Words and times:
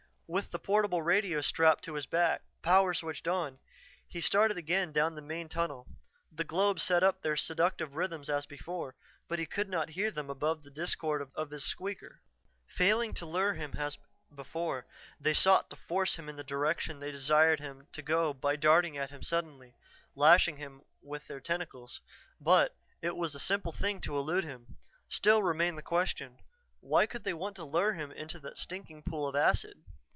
With 0.33 0.51
the 0.51 0.59
portable 0.59 1.01
radio 1.01 1.41
strapped 1.41 1.83
to 1.83 1.95
his 1.95 2.05
back, 2.05 2.43
power 2.61 2.93
switched 2.93 3.27
on, 3.27 3.59
he 4.07 4.21
started 4.21 4.57
again 4.57 4.93
down 4.93 5.13
the 5.13 5.21
main 5.21 5.49
tunnel. 5.49 5.87
The 6.31 6.45
globes 6.45 6.83
set 6.83 7.03
up 7.03 7.21
their 7.21 7.35
seductive 7.35 7.95
rhythms 7.97 8.29
as 8.29 8.45
before, 8.45 8.95
but 9.27 9.39
he 9.39 9.45
could 9.45 9.67
not 9.67 9.89
hear 9.89 10.09
them 10.09 10.29
above 10.29 10.63
the 10.63 10.69
discord 10.69 11.29
of 11.35 11.49
his 11.51 11.65
squeaker. 11.65 12.21
Failing 12.65 13.13
to 13.15 13.25
lure 13.25 13.55
him 13.55 13.73
as 13.77 13.97
before, 14.33 14.85
they 15.19 15.33
sought 15.33 15.69
to 15.69 15.75
force 15.75 16.15
him 16.15 16.29
in 16.29 16.37
the 16.37 16.45
direction 16.45 17.01
they 17.01 17.11
desired 17.11 17.59
him 17.59 17.87
to 17.91 18.01
go 18.01 18.33
by 18.33 18.55
darting 18.55 18.97
at 18.97 19.09
him 19.09 19.23
suddenly, 19.23 19.75
lashing 20.15 20.55
him 20.55 20.81
with 21.03 21.27
their 21.27 21.41
tentacles. 21.41 21.99
But 22.39 22.73
it 23.01 23.17
was 23.17 23.35
a 23.35 23.39
simple 23.39 23.73
thing 23.73 23.99
to 23.99 24.15
elude 24.15 24.45
them. 24.45 24.77
Still 25.09 25.43
remained 25.43 25.77
the 25.77 25.81
question: 25.81 26.37
why 26.79 27.05
could 27.05 27.25
they 27.25 27.33
want 27.33 27.57
to 27.57 27.65
lure 27.65 27.95
him 27.95 28.13
into 28.13 28.39
that 28.39 28.57
stinking 28.57 29.03
pool 29.03 29.27
of 29.27 29.35
acid? 29.35 29.83